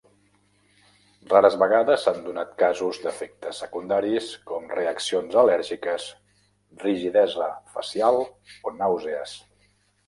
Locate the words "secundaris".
3.65-4.31